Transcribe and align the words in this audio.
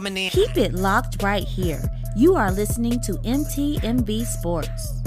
Keep 0.00 0.56
it 0.56 0.72
locked 0.72 1.22
right 1.22 1.44
here. 1.44 1.82
You 2.16 2.34
are 2.34 2.50
listening 2.50 2.98
to 3.02 3.12
MTMV 3.24 4.24
Sports. 4.24 5.01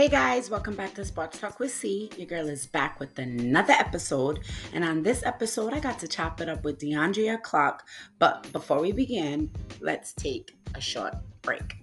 Hey 0.00 0.08
guys, 0.08 0.48
welcome 0.48 0.74
back 0.76 0.94
to 0.94 1.04
Sports 1.04 1.38
Talk 1.38 1.60
with 1.60 1.70
C. 1.70 2.10
Your 2.16 2.26
girl 2.26 2.48
is 2.48 2.66
back 2.66 2.98
with 2.98 3.18
another 3.18 3.74
episode. 3.74 4.40
And 4.72 4.82
on 4.82 5.02
this 5.02 5.22
episode, 5.26 5.74
I 5.74 5.78
got 5.78 5.98
to 5.98 6.08
chop 6.08 6.40
it 6.40 6.48
up 6.48 6.64
with 6.64 6.78
DeAndrea 6.78 7.42
Clark. 7.42 7.86
But 8.18 8.50
before 8.50 8.80
we 8.80 8.92
begin, 8.92 9.50
let's 9.82 10.14
take 10.14 10.56
a 10.74 10.80
short 10.80 11.12
break. 11.42 11.74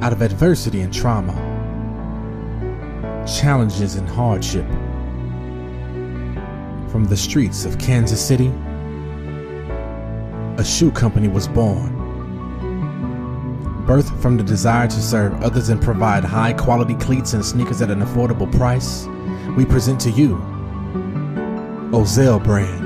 Out 0.00 0.14
of 0.14 0.22
adversity 0.22 0.80
and 0.80 0.94
trauma, 0.94 1.34
challenges 3.38 3.96
and 3.96 4.08
hardship, 4.08 4.66
from 6.90 7.04
the 7.04 7.18
streets 7.18 7.66
of 7.66 7.76
Kansas 7.76 8.26
City, 8.26 8.48
a 10.56 10.64
shoe 10.64 10.90
company 10.90 11.28
was 11.28 11.46
born 11.46 11.95
Birthed 13.86 14.20
from 14.20 14.36
the 14.36 14.42
desire 14.42 14.88
to 14.88 15.00
serve 15.00 15.40
others 15.44 15.68
and 15.68 15.80
provide 15.80 16.24
high 16.24 16.52
quality 16.52 16.96
cleats 16.96 17.34
and 17.34 17.44
sneakers 17.44 17.80
at 17.80 17.88
an 17.88 18.00
affordable 18.00 18.50
price, 18.56 19.06
we 19.56 19.64
present 19.64 20.00
to 20.00 20.10
you 20.10 20.36
Ozell 21.92 22.42
brand. 22.42 22.84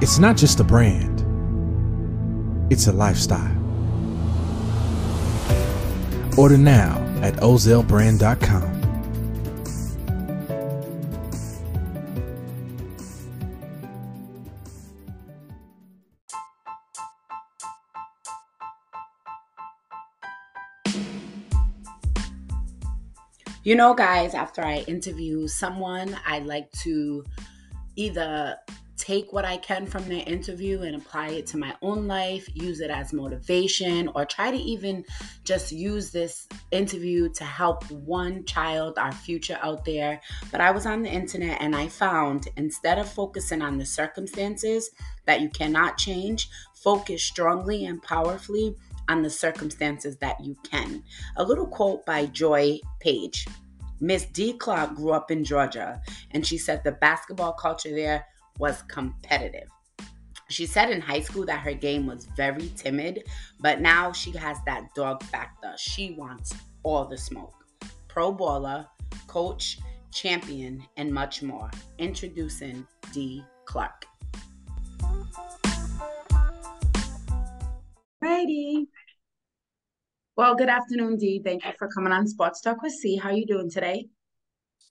It's 0.00 0.20
not 0.20 0.36
just 0.36 0.60
a 0.60 0.64
brand, 0.64 1.20
it's 2.70 2.86
a 2.86 2.92
lifestyle. 2.92 3.56
Order 6.38 6.58
now 6.58 6.98
at 7.22 7.34
ozellbrand.com. 7.38 8.75
You 23.66 23.74
know, 23.74 23.94
guys, 23.94 24.32
after 24.32 24.64
I 24.64 24.84
interview 24.86 25.48
someone, 25.48 26.16
I 26.24 26.38
like 26.38 26.70
to 26.84 27.24
either 27.96 28.58
take 28.96 29.32
what 29.32 29.44
I 29.44 29.56
can 29.56 29.86
from 29.86 30.08
their 30.08 30.22
interview 30.24 30.82
and 30.82 30.94
apply 30.94 31.30
it 31.30 31.48
to 31.48 31.56
my 31.56 31.74
own 31.82 32.06
life, 32.06 32.48
use 32.54 32.78
it 32.78 32.90
as 32.90 33.12
motivation, 33.12 34.08
or 34.14 34.24
try 34.24 34.52
to 34.52 34.56
even 34.56 35.04
just 35.42 35.72
use 35.72 36.12
this 36.12 36.46
interview 36.70 37.28
to 37.30 37.42
help 37.42 37.90
one 37.90 38.44
child, 38.44 38.98
our 38.98 39.10
future 39.10 39.58
out 39.60 39.84
there. 39.84 40.20
But 40.52 40.60
I 40.60 40.70
was 40.70 40.86
on 40.86 41.02
the 41.02 41.10
internet 41.10 41.60
and 41.60 41.74
I 41.74 41.88
found 41.88 42.46
instead 42.56 43.00
of 43.00 43.12
focusing 43.12 43.62
on 43.62 43.78
the 43.78 43.84
circumstances 43.84 44.92
that 45.24 45.40
you 45.40 45.48
cannot 45.48 45.98
change, 45.98 46.48
focus 46.72 47.20
strongly 47.24 47.84
and 47.86 48.00
powerfully 48.00 48.76
on 49.08 49.22
the 49.22 49.30
circumstances 49.30 50.16
that 50.18 50.42
you 50.44 50.56
can. 50.68 51.02
A 51.36 51.44
little 51.44 51.66
quote 51.66 52.04
by 52.06 52.26
Joy 52.26 52.80
Page. 53.00 53.46
Miss 54.00 54.26
D. 54.26 54.52
Clark 54.52 54.94
grew 54.94 55.12
up 55.12 55.30
in 55.30 55.42
Georgia, 55.42 56.00
and 56.32 56.46
she 56.46 56.58
said 56.58 56.84
the 56.84 56.92
basketball 56.92 57.52
culture 57.52 57.94
there 57.94 58.26
was 58.58 58.82
competitive. 58.82 59.68
She 60.48 60.66
said 60.66 60.90
in 60.90 61.00
high 61.00 61.20
school 61.20 61.44
that 61.46 61.60
her 61.60 61.72
game 61.72 62.06
was 62.06 62.26
very 62.36 62.70
timid, 62.76 63.24
but 63.60 63.80
now 63.80 64.12
she 64.12 64.30
has 64.32 64.58
that 64.66 64.94
dog 64.94 65.22
factor. 65.24 65.72
She 65.76 66.12
wants 66.12 66.54
all 66.82 67.04
the 67.04 67.18
smoke. 67.18 67.54
Pro 68.06 68.32
baller, 68.32 68.86
coach, 69.26 69.78
champion, 70.12 70.84
and 70.96 71.12
much 71.12 71.42
more. 71.42 71.70
Introducing 71.98 72.86
D. 73.12 73.44
Clark. 73.64 74.06
Righty. 78.20 78.88
Well, 80.36 80.54
good 80.54 80.68
afternoon, 80.68 81.16
Dee. 81.16 81.40
Thank 81.42 81.64
you 81.64 81.72
for 81.78 81.88
coming 81.88 82.12
on 82.12 82.26
Sports 82.26 82.60
Talk 82.60 82.82
with 82.82 82.92
C. 82.92 83.16
How 83.16 83.30
are 83.30 83.34
you 83.34 83.46
doing 83.46 83.70
today? 83.70 84.06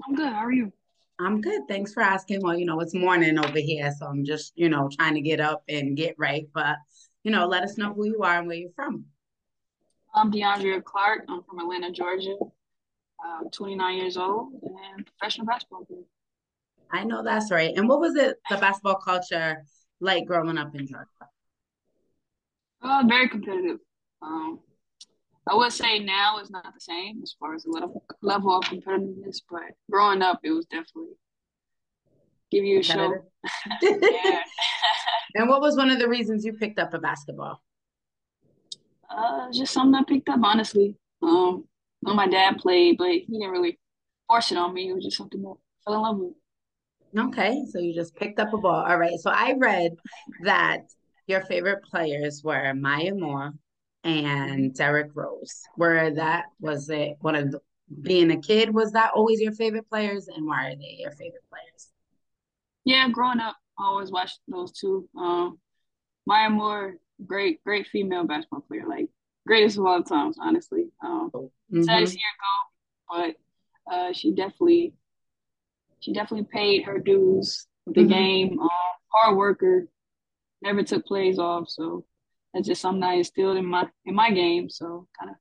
I'm 0.04 0.16
good. 0.16 0.34
How 0.34 0.44
are 0.44 0.52
you? 0.52 0.74
I'm 1.20 1.40
good. 1.40 1.62
Thanks 1.68 1.94
for 1.94 2.02
asking. 2.02 2.42
Well, 2.42 2.58
you 2.58 2.66
know, 2.66 2.80
it's 2.80 2.96
morning 2.96 3.38
over 3.38 3.60
here, 3.60 3.94
so 4.00 4.08
I'm 4.08 4.26
just, 4.26 4.54
you 4.56 4.70
know, 4.70 4.90
trying 4.98 5.14
to 5.14 5.22
get 5.22 5.40
up 5.40 5.64
and 5.70 5.96
get 5.96 6.16
right. 6.18 6.48
But, 6.52 6.78
you 7.24 7.30
know, 7.30 7.46
let 7.46 7.62
us 7.62 7.78
know 7.78 7.94
who 7.94 8.08
you 8.08 8.24
are 8.24 8.40
and 8.40 8.48
where 8.48 8.56
you're 8.56 8.72
from. 8.76 9.06
I'm 10.16 10.32
DeAndrea 10.32 10.84
Clark. 10.84 11.26
I'm 11.30 11.44
from 11.44 11.60
Atlanta, 11.60 11.92
Georgia. 11.92 12.38
I'm 13.24 13.52
29 13.52 13.98
years 13.98 14.18
old 14.18 14.52
and 14.64 15.06
professional 15.06 15.46
basketball 15.46 15.86
player. 15.86 16.02
I 16.92 17.04
know 17.04 17.24
that's 17.24 17.52
right. 17.52 17.72
And 17.78 17.88
what 17.88 18.00
was 18.00 18.16
it, 18.16 18.38
the 18.50 18.58
basketball 18.58 18.96
culture 18.96 19.64
like 20.00 20.26
growing 20.26 20.58
up 20.58 20.74
in 20.74 20.88
Georgia? 20.88 21.06
Uh, 22.82 23.04
very 23.08 23.30
competitive. 23.30 23.78
Um, 24.24 24.60
I 25.48 25.54
would 25.54 25.72
say 25.72 26.00
now 26.00 26.40
is 26.40 26.50
not 26.50 26.74
the 26.74 26.80
same 26.80 27.22
as 27.22 27.36
far 27.40 27.54
as 27.54 27.64
the 27.64 27.72
level 27.72 28.04
level 28.22 28.58
of 28.58 28.64
competitiveness, 28.64 29.42
but 29.50 29.62
growing 29.90 30.22
up, 30.22 30.40
it 30.44 30.52
was 30.52 30.66
definitely 30.66 31.14
give 32.52 32.64
you 32.64 32.80
a 32.80 32.84
show. 32.84 33.14
yeah. 33.82 34.42
and 35.36 35.48
what 35.48 35.62
was 35.62 35.76
one 35.76 35.92
of 35.92 36.00
the 36.00 36.10
reasons 36.10 36.46
you 36.46 36.54
picked 36.54 36.80
up 36.80 36.94
a 36.94 37.00
basketball? 37.00 37.62
Uh, 39.10 39.52
just 39.52 39.74
something 39.74 39.96
I 39.96 40.04
picked 40.04 40.30
up, 40.30 40.40
honestly. 40.44 40.96
Um, 41.22 41.66
well, 42.02 42.16
my 42.16 42.28
dad 42.28 42.58
played, 42.58 42.98
but 42.98 43.10
he 43.10 43.26
didn't 43.32 43.52
really 43.52 43.80
force 44.28 44.52
it 44.52 44.58
on 44.58 44.74
me. 44.74 44.90
It 44.90 44.94
was 44.94 45.04
just 45.04 45.18
something 45.18 45.42
that 45.42 45.50
I 45.50 45.84
fell 45.84 45.96
in 45.96 46.02
love 46.02 46.18
with. 46.18 46.34
Okay, 47.28 47.66
so 47.70 47.80
you 47.80 47.94
just 47.94 48.16
picked 48.16 48.40
up 48.40 48.54
a 48.54 48.58
ball. 48.58 48.84
All 48.84 48.98
right. 48.98 49.18
So 49.20 49.30
I 49.32 49.54
read 49.58 49.96
that 50.44 50.82
your 51.28 51.42
favorite 51.42 51.84
players 51.84 52.44
were 52.44 52.74
Maya 52.74 53.14
Moore, 53.14 53.54
and 54.06 54.74
Derrick 54.74 55.12
Rose. 55.14 55.64
Where 55.76 56.12
that 56.12 56.46
was 56.60 56.90
it 56.90 57.18
one 57.20 57.36
of 57.36 57.52
the, 57.52 57.60
being 58.02 58.32
a 58.32 58.40
kid, 58.40 58.74
was 58.74 58.94
that 58.94 59.12
always 59.14 59.42
your 59.42 59.52
favorite 59.52 59.90
players 59.90 60.28
and 60.28 60.48
why 60.48 60.68
are 60.68 60.76
they 60.76 60.98
your 61.00 61.12
favorite 61.12 61.44
players? 61.50 61.90
Yeah, 62.86 63.10
growing 63.10 63.40
up, 63.40 63.58
I 63.78 63.84
always 63.86 64.12
watched 64.12 64.40
those 64.48 64.72
two. 64.72 65.10
Um 65.20 65.60
Maya 66.28 66.50
Moore, 66.50 66.96
great, 67.26 67.64
great 67.64 67.88
female 67.88 68.24
basketball 68.24 68.62
player, 68.62 68.86
like 68.88 69.08
greatest 69.46 69.78
of 69.78 69.86
all 69.86 70.04
times, 70.04 70.38
honestly. 70.40 70.88
Um 71.04 71.32
mm-hmm. 71.34 71.84
sad 71.84 72.00
to 72.00 72.08
see 72.08 72.20
her 72.20 73.20
go, 73.20 73.36
but 73.88 73.94
uh 73.94 74.14
she 74.14 74.32
definitely 74.32 74.94
she 76.00 76.14
definitely 76.14 76.48
paid 76.52 76.84
her 76.84 77.00
dues 77.00 77.66
with 77.86 77.96
the 77.96 78.02
mm-hmm. 78.02 78.10
game. 78.10 78.60
Um, 78.60 78.70
hard 79.12 79.38
worker, 79.38 79.88
never 80.62 80.84
took 80.84 81.06
plays 81.06 81.40
off. 81.40 81.70
So 81.70 82.06
that's 82.56 82.68
just 82.68 82.82
something 82.82 83.04
I 83.04 83.16
instilled 83.16 83.58
in 83.58 83.66
my 83.66 83.86
in 84.06 84.16
my 84.16 84.32
game. 84.32 84.70
So 84.70 85.08
kind 85.20 85.30
of 85.30 85.36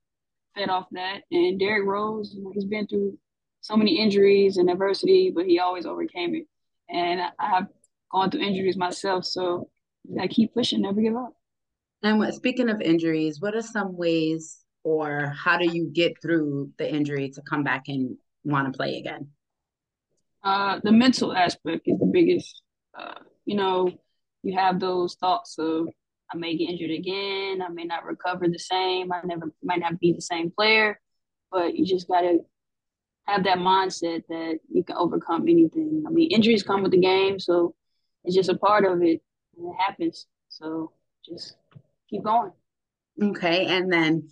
fed 0.53 0.69
off 0.69 0.87
that. 0.91 1.21
And 1.31 1.57
Derrick 1.57 1.87
Rose, 1.87 2.33
you 2.35 2.43
know, 2.43 2.51
he's 2.53 2.65
been 2.65 2.87
through 2.87 3.17
so 3.61 3.77
many 3.77 3.97
injuries 3.97 4.57
and 4.57 4.69
adversity, 4.69 5.31
but 5.33 5.45
he 5.45 5.59
always 5.59 5.85
overcame 5.85 6.35
it. 6.35 6.45
And 6.89 7.21
I 7.39 7.49
have 7.49 7.67
gone 8.11 8.29
through 8.29 8.41
injuries 8.41 8.75
myself, 8.75 9.25
so 9.25 9.69
I 10.19 10.27
keep 10.27 10.53
pushing, 10.53 10.81
never 10.81 11.01
give 11.01 11.15
up. 11.15 11.33
And 12.03 12.19
what, 12.19 12.33
speaking 12.33 12.69
of 12.69 12.81
injuries, 12.81 13.39
what 13.39 13.55
are 13.55 13.61
some 13.61 13.95
ways 13.97 14.59
or 14.83 15.33
how 15.35 15.57
do 15.57 15.65
you 15.65 15.89
get 15.91 16.21
through 16.21 16.71
the 16.77 16.93
injury 16.93 17.29
to 17.31 17.41
come 17.41 17.63
back 17.63 17.85
and 17.87 18.17
want 18.43 18.71
to 18.71 18.77
play 18.77 18.97
again? 18.97 19.29
Uh, 20.43 20.79
the 20.83 20.91
mental 20.91 21.33
aspect 21.33 21.83
is 21.85 21.97
the 21.97 22.05
biggest. 22.05 22.61
Uh, 22.95 23.15
you 23.45 23.55
know, 23.55 23.89
you 24.43 24.55
have 24.55 24.79
those 24.79 25.15
thoughts 25.15 25.57
of 25.57 25.87
I 26.33 26.37
may 26.37 26.57
get 26.57 26.69
injured 26.69 26.91
again. 26.91 27.61
I 27.61 27.69
may 27.69 27.83
not 27.83 28.05
recover 28.05 28.47
the 28.47 28.59
same. 28.59 29.11
I 29.11 29.21
never 29.25 29.51
might 29.63 29.79
not 29.79 29.99
be 29.99 30.13
the 30.13 30.21
same 30.21 30.51
player, 30.51 30.99
but 31.51 31.75
you 31.75 31.85
just 31.85 32.07
gotta 32.07 32.39
have 33.25 33.43
that 33.43 33.57
mindset 33.57 34.23
that 34.29 34.59
you 34.71 34.83
can 34.83 34.95
overcome 34.97 35.43
anything. 35.43 36.03
I 36.07 36.11
mean, 36.11 36.31
injuries 36.31 36.63
come 36.63 36.83
with 36.83 36.91
the 36.91 36.99
game, 36.99 37.39
so 37.39 37.75
it's 38.23 38.35
just 38.35 38.49
a 38.49 38.57
part 38.57 38.85
of 38.85 39.01
it. 39.01 39.21
And 39.57 39.67
it 39.67 39.75
happens. 39.79 40.27
So 40.49 40.91
just 41.23 41.55
keep 42.09 42.23
going. 42.23 42.51
Okay, 43.21 43.65
and 43.67 43.91
then 43.91 44.29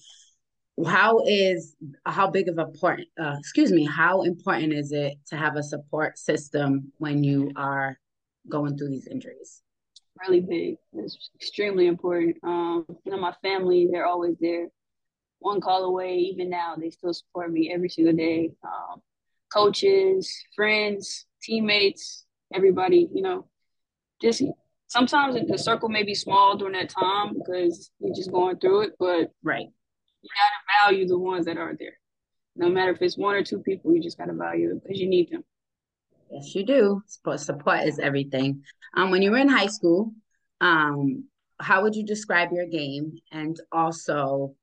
how 0.86 1.22
is 1.26 1.76
how 2.06 2.30
big 2.30 2.50
of 2.50 2.58
a 2.58 2.66
part? 2.66 3.02
Uh, 3.20 3.36
excuse 3.40 3.72
me. 3.72 3.86
How 3.86 4.24
important 4.24 4.74
is 4.74 4.92
it 4.92 5.14
to 5.28 5.38
have 5.38 5.56
a 5.56 5.64
support 5.64 6.18
system 6.18 6.92
when 6.98 7.24
you 7.24 7.52
are 7.56 7.98
going 8.50 8.78
through 8.78 8.90
these 8.90 9.08
injuries? 9.08 9.62
Really 10.22 10.42
big. 10.42 10.78
It's 10.94 11.30
extremely 11.36 11.88
important. 11.88 12.38
Um, 12.44 12.86
you 13.06 13.12
know, 13.12 13.18
my 13.18 13.34
family, 13.42 13.88
they're 13.92 14.06
always 14.06 14.36
there. 14.40 14.68
One 15.40 15.60
call 15.60 15.84
away, 15.84 16.18
even 16.18 16.50
now, 16.50 16.76
they 16.76 16.90
still 16.90 17.14
support 17.14 17.52
me 17.52 17.72
every 17.74 17.90
single 17.90 18.16
day. 18.16 18.52
Um, 18.64 19.02
coaches, 19.52 20.34
friends, 20.56 21.26
teammates, 21.42 22.26
everybody, 22.54 23.10
you 23.14 23.22
know, 23.22 23.46
just 24.22 24.42
sometimes 24.88 25.36
the 25.48 25.58
circle 25.58 25.90
may 25.90 26.04
be 26.04 26.16
small 26.16 26.56
during 26.58 26.74
that 26.74 26.90
time 26.90 27.34
because 27.34 27.92
you're 28.00 28.16
just 28.16 28.32
going 28.32 28.58
through 28.58 28.82
it, 28.82 28.94
but 29.00 29.32
right, 29.44 29.68
you 30.22 30.30
gotta 30.30 30.92
value 30.92 31.08
the 31.08 31.18
ones 31.18 31.46
that 31.46 31.58
are 31.58 31.76
there. 31.78 31.98
No 32.56 32.70
matter 32.70 32.92
if 32.92 33.02
it's 33.02 33.18
one 33.18 33.36
or 33.36 33.44
two 33.44 33.60
people, 33.60 33.94
you 33.94 34.02
just 34.02 34.18
gotta 34.18 34.34
value 34.34 34.70
them 34.70 34.80
because 34.82 35.00
you 35.00 35.10
need 35.10 35.32
them. 35.32 35.44
Yes, 36.34 36.56
you 36.56 36.66
do. 36.66 37.04
Support 37.08 37.84
is 37.84 38.00
everything. 38.00 38.64
Um, 38.96 39.12
when 39.12 39.22
you 39.22 39.30
were 39.30 39.38
in 39.38 39.48
high 39.48 39.68
school, 39.68 40.14
um, 40.62 41.26
how 41.60 41.84
would 41.84 41.94
you 41.96 42.04
describe 42.04 42.52
your 42.52 42.66
game? 42.66 43.20
And 43.32 43.56
also, 43.72 44.56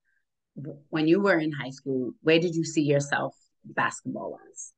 when 0.89 1.07
you 1.07 1.21
were 1.21 1.39
in 1.39 1.53
high 1.53 1.71
school, 1.71 2.13
where 2.23 2.41
did 2.41 2.57
you 2.57 2.65
see 2.65 2.83
yourself 2.83 3.37
basketball 3.65 4.33
wise? 4.33 4.73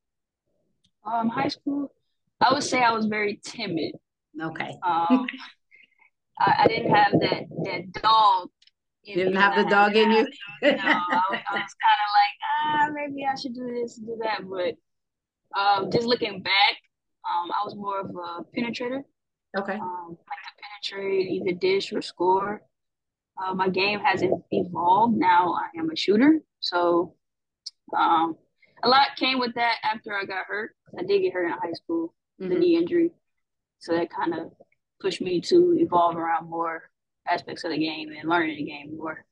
Um, 1.07 1.31
high 1.31 1.49
school, 1.49 1.95
I 2.43 2.53
would 2.53 2.63
say 2.63 2.83
I 2.83 2.93
was 2.93 3.07
very 3.07 3.41
timid. 3.43 3.95
Okay. 4.41 4.75
Um, 4.87 5.27
I, 6.39 6.55
I, 6.59 6.69
didn't 6.69 6.95
have 6.95 7.13
that 7.13 7.45
that 7.65 8.03
dog. 8.03 8.51
You 9.03 9.17
didn't 9.17 9.37
have 9.37 9.57
the 9.57 9.69
dog 9.71 9.97
in 9.97 10.11
you. 10.11 10.23
no, 10.63 10.71
I, 10.71 11.43
I 11.51 11.55
was 11.55 11.75
kind 11.85 12.01
of 12.05 12.11
like, 12.21 12.37
ah, 12.65 12.89
maybe 12.93 13.27
I 13.27 13.35
should 13.35 13.55
do 13.55 13.67
this, 13.67 13.97
do 13.97 14.19
that. 14.23 14.43
But 14.49 14.77
um, 15.59 15.91
just 15.91 16.07
looking 16.07 16.43
back, 16.43 16.77
um, 17.29 17.51
I 17.51 17.65
was 17.65 17.75
more 17.75 18.01
of 18.01 18.11
a 18.11 18.45
penetrator. 18.57 19.03
Okay. 19.57 19.75
Um, 19.75 20.09
like 20.09 20.17
to 20.19 20.93
penetrate, 20.93 21.31
either 21.31 21.53
dish 21.53 21.93
or 21.93 22.03
score. 22.03 22.63
Uh, 23.43 23.55
my 23.55 23.69
game 23.69 24.01
hasn't 24.01 24.43
evolved. 24.51 25.17
Now 25.17 25.55
I 25.55 25.79
am 25.79 25.91
a 25.91 25.97
shooter. 25.97 26.41
So 26.61 27.15
um, 27.97 28.37
a 28.83 28.89
lot 28.89 29.09
came 29.17 29.39
with 29.39 29.55
that 29.55 29.77
after 29.85 30.17
I 30.17 30.25
got 30.25 30.47
hurt. 30.47 30.75
I 30.99 31.03
did 31.03 31.23
get 31.23 31.33
hurt 31.33 31.47
in 31.47 31.53
high 31.53 31.73
school, 31.73 32.15
mm-hmm. 32.41 32.53
the 32.53 32.59
knee 32.59 32.77
injury. 32.77 33.11
So 33.79 33.93
that 33.93 34.11
kind 34.11 34.35
of 34.35 34.53
pushed 35.01 35.21
me 35.21 35.41
to 35.43 35.77
evolve 35.79 36.17
around 36.17 36.49
more 36.49 36.91
aspects 37.29 37.65
of 37.65 37.71
the 37.71 37.79
game 37.79 38.11
and 38.19 38.29
learning 38.29 38.57
the 38.57 38.65
game 38.65 38.97
more. 38.97 39.25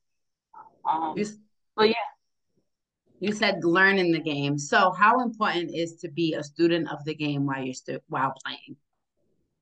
Um, 0.89 1.15
but 1.75 1.89
yeah. 1.89 1.95
You 3.21 3.31
said 3.33 3.63
learning 3.63 4.11
the 4.11 4.19
game. 4.19 4.57
So 4.57 4.91
how 4.91 5.21
important 5.21 5.75
is 5.75 5.93
to 5.97 6.09
be 6.09 6.33
a 6.33 6.43
student 6.43 6.91
of 6.91 7.05
the 7.05 7.13
game 7.13 7.45
while 7.45 7.63
you're 7.63 7.75
still 7.75 7.99
while 8.07 8.33
playing? 8.43 8.77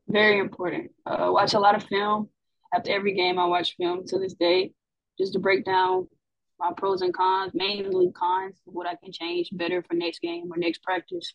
Very 0.08 0.40
important. 0.40 0.92
Uh, 1.06 1.28
watch 1.30 1.54
a 1.54 1.60
lot 1.60 1.76
of 1.76 1.84
film. 1.84 2.30
After 2.74 2.90
every 2.92 3.14
game, 3.14 3.38
I 3.38 3.46
watch 3.46 3.76
film 3.76 4.06
to 4.08 4.18
this 4.18 4.34
day, 4.34 4.72
just 5.20 5.34
to 5.34 5.40
break 5.40 5.66
down 5.66 6.08
my 6.58 6.72
pros 6.78 7.02
and 7.02 7.14
cons, 7.14 7.52
mainly 7.54 8.14
cons, 8.14 8.62
what 8.64 8.88
I 8.88 8.96
can 8.96 9.12
change 9.12 9.50
better 9.52 9.84
for 9.84 9.94
next 9.94 10.20
game 10.22 10.50
or 10.50 10.58
next 10.58 10.82
practice. 10.82 11.34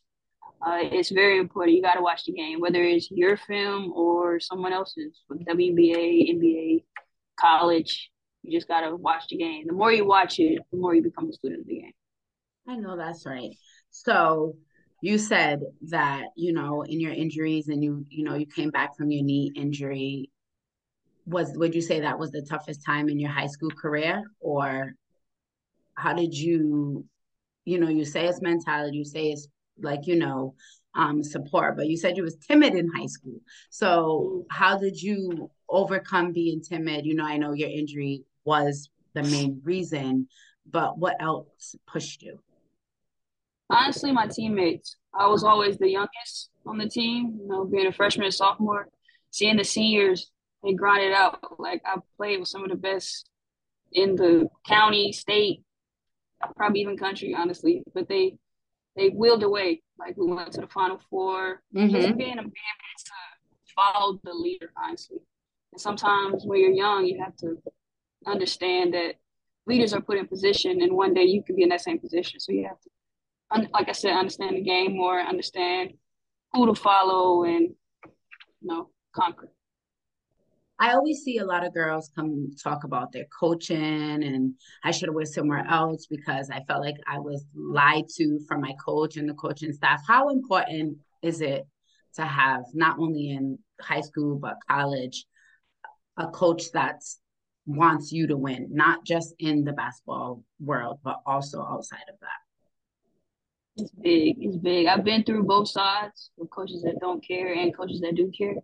Uh, 0.67 0.79
it's 0.81 1.11
very 1.11 1.39
important. 1.39 1.77
You 1.77 1.83
got 1.83 1.95
to 1.95 2.03
watch 2.03 2.25
the 2.25 2.33
game, 2.33 2.59
whether 2.59 2.83
it's 2.83 3.11
your 3.11 3.37
film 3.37 3.93
or 3.93 4.41
someone 4.41 4.73
else's, 4.73 5.21
WNBA, 5.31 6.31
NBA, 6.35 6.85
college. 7.39 8.11
You 8.43 8.57
just 8.57 8.69
got 8.69 8.81
to 8.81 8.97
watch 8.97 9.25
the 9.29 9.37
game. 9.37 9.67
The 9.67 9.75
more 9.75 9.93
you 9.93 10.07
watch 10.07 10.39
it, 10.39 10.63
the 10.71 10.79
more 10.79 10.95
you 10.95 11.03
become 11.03 11.29
a 11.29 11.33
student 11.35 11.61
of 11.61 11.67
the 11.67 11.81
game. 11.81 11.93
I 12.67 12.77
know 12.77 12.97
that's 12.97 13.27
right. 13.27 13.51
So 13.91 14.57
you 15.03 15.19
said 15.19 15.61
that 15.89 16.29
you 16.37 16.53
know 16.53 16.83
in 16.83 17.01
your 17.01 17.13
injuries 17.13 17.69
and 17.69 17.85
you 17.85 18.05
you 18.09 18.25
know 18.25 18.35
you 18.35 18.47
came 18.47 18.71
back 18.71 18.97
from 18.97 19.11
your 19.11 19.23
knee 19.23 19.53
injury 19.55 20.31
was 21.27 21.53
would 21.57 21.75
you 21.75 21.83
say 21.83 22.01
that 22.01 22.19
was 22.19 22.31
the 22.31 22.43
toughest 22.43 22.85
time 22.85 23.09
in 23.09 23.19
your 23.19 23.31
high 23.31 23.47
school 23.47 23.71
career? 23.71 24.23
Or 24.41 24.95
how 25.95 26.15
did 26.15 26.35
you 26.35 27.05
you 27.65 27.79
know 27.79 27.89
you 27.89 28.05
say 28.05 28.27
it's 28.27 28.41
mentality 28.41 28.97
you 28.99 29.05
say 29.05 29.29
it's 29.29 29.49
like 29.79 30.07
you 30.07 30.17
know 30.17 30.55
um 30.95 31.23
support 31.23 31.77
but 31.77 31.87
you 31.87 31.97
said 31.97 32.17
you 32.17 32.23
was 32.23 32.37
timid 32.37 32.75
in 32.75 32.91
high 32.95 33.07
school. 33.07 33.41
So 33.71 34.47
how 34.51 34.79
did 34.79 35.01
you 35.01 35.51
overcome 35.69 36.33
being 36.33 36.63
timid? 36.63 37.05
You 37.05 37.15
know 37.15 37.27
i 37.27 37.37
know 37.37 37.53
your 37.53 37.71
injury 37.71 38.23
was 38.45 38.89
the 39.13 39.23
main 39.23 39.61
reason 39.65 40.29
but 40.71 40.99
what 40.99 41.17
else 41.21 41.77
pushed 41.87 42.23
you 42.23 42.39
honestly 43.71 44.13
my 44.13 44.27
teammates 44.27 44.97
i 45.19 45.27
was 45.27 45.45
always 45.45 45.79
the 45.79 45.91
youngest 45.91 46.51
on 46.67 46.79
the 46.79 46.89
team 46.89 47.39
you 47.41 47.49
know 47.49 47.65
being 47.65 47.87
a 47.87 47.93
freshman 47.93 48.25
and 48.25 48.35
sophomore 48.35 48.89
seeing 49.31 49.57
the 49.57 49.65
seniors 49.65 50.31
they 50.63 50.73
grind 50.73 51.03
it 51.03 51.13
out 51.13 51.39
like 51.59 51.83
i 51.87 51.97
played 52.17 52.39
with 52.39 52.49
some 52.49 52.65
of 52.65 52.71
the 52.71 52.77
best 52.77 53.29
in 53.93 54.17
the 54.17 54.49
county 54.67 55.13
state 55.13 55.63
probably 56.57 56.81
even 56.81 56.97
country 56.97 57.35
honestly 57.35 57.83
but 57.95 58.09
they 58.09 58.37
they 58.97 59.09
wheeled 59.09 59.43
away. 59.43 59.83
Like 59.99 60.17
we 60.17 60.27
went 60.27 60.53
to 60.53 60.61
the 60.61 60.69
final 60.69 61.01
4 61.11 61.63
mm-hmm. 61.75 61.95
Just 61.95 62.17
being 62.17 62.39
able 62.39 62.51
to 62.51 63.13
follow 63.75 64.21
the 64.23 64.33
leader, 64.33 64.73
honestly. 64.77 65.19
And 65.73 65.81
sometimes 65.81 66.45
when 66.45 66.61
you're 66.61 66.71
young, 66.71 67.05
you 67.05 67.23
have 67.23 67.37
to 67.39 67.57
understand 68.27 68.95
that 68.95 69.15
leaders 69.67 69.93
are 69.93 70.01
put 70.01 70.19
in 70.19 70.27
position, 70.27 70.83
and 70.83 70.93
one 70.93 71.15
day 71.15 71.25
you 71.25 71.43
could 71.43 71.57
be 71.57 71.63
in 71.63 71.69
that 71.71 71.81
same 71.81 71.99
position. 71.99 72.41
So 72.41 72.53
you 72.53 72.65
have 72.65 72.81
to, 72.81 72.91
like 73.73 73.89
I 73.89 73.93
said, 73.93 74.13
understand 74.13 74.57
the 74.57 74.63
game 74.63 74.97
more, 74.97 75.21
understand 75.21 75.91
who 76.53 76.67
to 76.67 76.75
follow, 76.75 77.45
and 77.45 77.75
you 78.03 78.13
know, 78.63 78.91
conquer. 79.15 79.51
I 80.79 80.93
always 80.93 81.23
see 81.23 81.39
a 81.39 81.45
lot 81.45 81.65
of 81.65 81.73
girls 81.73 82.11
come 82.17 82.51
talk 82.63 82.83
about 82.83 83.13
their 83.13 83.27
coaching 83.39 83.77
and 84.25 84.55
I 84.83 84.91
should 84.91 85.09
have 85.09 85.15
went 85.15 85.29
somewhere 85.29 85.65
else 85.71 86.07
because 86.11 86.51
I 86.51 86.65
felt 86.67 86.83
like 86.83 86.97
I 87.07 87.21
was 87.21 87.45
lied 87.55 88.07
to 88.17 88.41
from 88.49 88.61
my 88.61 88.75
coach 88.85 89.17
and 89.17 89.29
the 89.29 89.35
coaching 89.35 89.73
staff. 89.73 90.03
How 90.07 90.31
important 90.31 90.99
is 91.23 91.41
it 91.41 91.65
to 92.17 92.23
have 92.23 92.65
not 92.75 92.99
only 92.99 93.31
in 93.31 93.59
high 93.81 94.01
school 94.01 94.37
but 94.37 94.57
college 94.69 95.27
a 96.17 96.27
coach 96.29 96.73
that 96.73 97.03
wants 97.67 98.13
you 98.13 98.27
to 98.27 98.37
win, 98.37 98.69
not 98.73 99.05
just 99.05 99.33
in 99.39 99.65
the 99.65 99.73
basketball 99.73 100.43
world, 100.61 100.99
but 101.05 101.21
also 101.25 101.63
outside 101.63 102.05
of 102.09 102.19
that? 102.21 102.44
It's 103.77 103.91
big. 103.91 104.37
It's 104.39 104.57
big. 104.57 104.87
I've 104.87 105.05
been 105.05 105.25
through 105.25 105.45
both 105.45 105.69
sides 105.69 106.31
with 106.37 106.51
coaches 106.51 106.83
that 106.83 107.01
don't 107.01 107.27
care 107.27 107.53
and 107.53 107.77
coaches 107.77 108.01
that 108.01 108.15
do 108.15 108.31
care. 108.37 108.55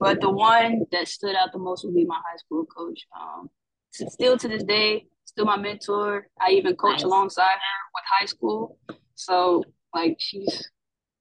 But 0.00 0.20
the 0.20 0.30
one 0.30 0.84
that 0.90 1.08
stood 1.08 1.36
out 1.36 1.52
the 1.52 1.58
most 1.58 1.84
would 1.84 1.94
be 1.94 2.04
my 2.04 2.16
high 2.16 2.36
school 2.36 2.64
coach. 2.64 3.06
Um, 3.18 3.50
still 3.92 4.36
to 4.38 4.48
this 4.48 4.64
day, 4.64 5.06
still 5.24 5.44
my 5.44 5.56
mentor. 5.56 6.28
I 6.40 6.50
even 6.52 6.76
coach 6.76 6.94
nice. 6.94 7.02
alongside 7.04 7.42
her 7.42 7.80
with 7.94 8.04
high 8.18 8.26
school. 8.26 8.78
So 9.14 9.64
like 9.94 10.16
she's 10.18 10.70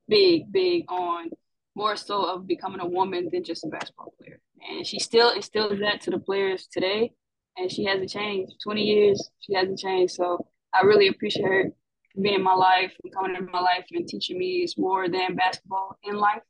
big, 0.08 0.52
big 0.52 0.86
on 0.90 1.30
more 1.76 1.96
so 1.96 2.24
of 2.24 2.48
becoming 2.48 2.82
a 2.82 2.88
woman 2.88 3.30
than 3.32 3.44
just 3.44 3.66
a 3.66 3.68
basketball 3.68 4.14
player. 4.20 4.40
And 4.70 4.86
she 4.88 5.00
still 5.00 5.32
instills 5.32 5.80
that 5.80 6.02
to 6.02 6.12
the 6.12 6.20
players 6.20 6.68
today. 6.72 7.14
And 7.58 7.72
she 7.72 7.84
hasn't 7.84 8.10
changed. 8.10 8.54
20 8.64 8.82
years, 8.82 9.30
she 9.40 9.54
hasn't 9.54 9.80
changed. 9.80 10.14
So 10.14 10.48
I 10.74 10.82
really 10.82 11.08
appreciate 11.08 11.46
her 11.46 11.72
being 12.22 12.36
in 12.36 12.44
my 12.44 12.54
life 12.54 12.94
and 13.04 13.14
coming 13.14 13.36
in 13.36 13.50
my 13.52 13.60
life 13.60 13.86
and 13.92 14.08
teaching 14.08 14.38
me 14.38 14.64
is 14.64 14.78
more 14.78 15.10
than 15.10 15.36
basketball 15.36 15.98
in 16.04 16.18
life. 16.18 16.42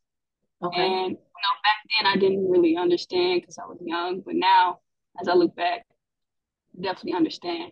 Okay. 0.62 0.82
And 0.82 1.12
you 1.12 1.16
know, 1.16 1.56
back 1.64 2.04
then 2.04 2.12
I 2.12 2.16
didn't 2.18 2.50
really 2.50 2.76
understand 2.78 3.42
because 3.42 3.58
I 3.58 3.66
was 3.66 3.78
young, 3.82 4.22
but 4.26 4.36
now 4.36 4.80
as 5.20 5.28
I 5.28 5.34
look 5.34 5.56
back, 5.56 5.86
definitely 6.80 7.14
understand. 7.14 7.72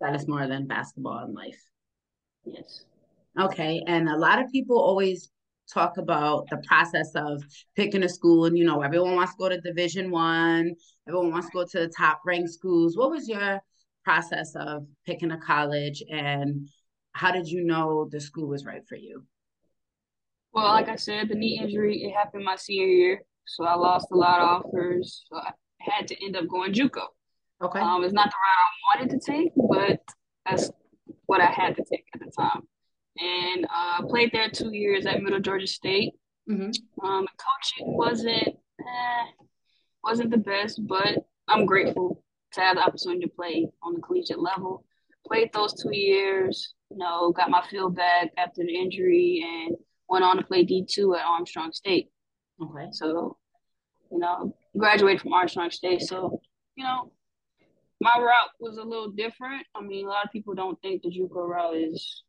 That 0.00 0.14
is 0.14 0.28
more 0.28 0.46
than 0.46 0.66
basketball 0.66 1.24
in 1.24 1.34
life. 1.34 1.60
Yes. 2.44 2.84
Okay. 3.38 3.82
And 3.86 4.08
a 4.08 4.16
lot 4.16 4.42
of 4.42 4.50
people 4.50 4.78
always 4.78 5.30
talk 5.72 5.98
about 5.98 6.48
the 6.50 6.56
process 6.66 7.10
of 7.14 7.42
picking 7.76 8.02
a 8.02 8.08
school 8.08 8.46
and 8.46 8.56
you 8.56 8.64
know 8.64 8.80
everyone 8.80 9.14
wants 9.14 9.32
to 9.32 9.38
go 9.38 9.50
to 9.50 9.60
division 9.60 10.10
one 10.10 10.74
everyone 11.06 11.30
wants 11.30 11.46
to 11.48 11.52
go 11.52 11.64
to 11.64 11.80
the 11.80 11.92
top 11.94 12.20
ranked 12.24 12.50
schools 12.50 12.96
what 12.96 13.10
was 13.10 13.28
your 13.28 13.60
process 14.02 14.54
of 14.56 14.86
picking 15.04 15.30
a 15.32 15.38
college 15.38 16.02
and 16.10 16.68
how 17.18 17.30
did 17.32 17.48
you 17.48 17.64
know 17.64 18.08
the 18.10 18.20
school 18.20 18.48
was 18.48 18.64
right 18.64 18.86
for 18.88 18.96
you 18.96 19.24
well, 20.52 20.68
like 20.68 20.88
I 20.88 20.96
said, 20.96 21.28
the 21.28 21.34
knee 21.34 21.60
injury 21.60 22.02
it 22.02 22.14
happened 22.14 22.44
my 22.44 22.56
senior 22.56 22.86
year, 22.86 23.22
so 23.44 23.64
I 23.64 23.74
lost 23.74 24.08
a 24.10 24.16
lot 24.16 24.40
of 24.40 24.64
offers. 24.64 25.24
So 25.28 25.36
I 25.36 25.52
had 25.78 26.08
to 26.08 26.24
end 26.24 26.36
up 26.36 26.48
going 26.48 26.72
JUCO. 26.72 27.04
Okay. 27.62 27.80
Um, 27.80 28.04
it's 28.04 28.12
not 28.12 28.30
the 28.30 28.36
route 28.36 29.02
I 29.02 29.06
wanted 29.06 29.20
to 29.20 29.32
take, 29.32 29.52
but 29.56 30.00
that's 30.46 30.70
what 31.26 31.40
I 31.40 31.46
had 31.46 31.76
to 31.76 31.84
take 31.84 32.06
at 32.14 32.20
the 32.20 32.30
time. 32.36 32.62
And 33.18 33.66
uh, 33.72 34.06
played 34.06 34.30
there 34.32 34.48
two 34.48 34.72
years 34.72 35.06
at 35.06 35.22
Middle 35.22 35.40
Georgia 35.40 35.66
State. 35.66 36.14
Mm-hmm. 36.48 37.06
Um, 37.06 37.26
coaching 37.36 37.96
wasn't 37.96 38.48
eh, 38.48 39.24
wasn't 40.02 40.30
the 40.30 40.38
best, 40.38 40.80
but 40.86 41.18
I'm 41.46 41.66
grateful 41.66 42.22
to 42.54 42.60
have 42.60 42.76
the 42.76 42.82
opportunity 42.82 43.26
to 43.26 43.28
play 43.28 43.68
on 43.82 43.94
the 43.94 44.00
collegiate 44.00 44.40
level. 44.40 44.84
Played 45.26 45.52
those 45.52 45.74
two 45.74 45.94
years, 45.94 46.74
you 46.90 46.96
know, 46.96 47.32
got 47.32 47.50
my 47.50 47.62
feel 47.70 47.90
back 47.90 48.30
after 48.36 48.62
the 48.62 48.74
injury 48.74 49.44
and 49.44 49.76
went 50.08 50.24
on 50.24 50.36
to 50.36 50.42
play 50.42 50.64
D2 50.64 51.18
at 51.18 51.24
Armstrong 51.24 51.72
State. 51.72 52.08
Okay. 52.62 52.88
So, 52.92 53.36
you 54.10 54.18
know, 54.18 54.54
graduated 54.76 55.22
from 55.22 55.32
Armstrong 55.32 55.70
State. 55.70 56.02
So, 56.02 56.40
you 56.76 56.84
know, 56.84 57.12
my 58.00 58.16
route 58.18 58.50
was 58.60 58.78
a 58.78 58.82
little 58.82 59.10
different. 59.10 59.66
I 59.74 59.82
mean, 59.82 60.06
a 60.06 60.08
lot 60.08 60.24
of 60.24 60.32
people 60.32 60.54
don't 60.54 60.80
think 60.80 61.02
the 61.02 61.10
JUCO 61.10 61.46
route 61.46 61.76
is, 61.76 62.22